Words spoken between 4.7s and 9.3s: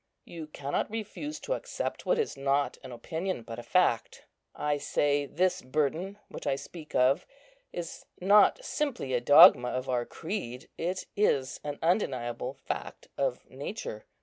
say this burden which I speak of is not simply a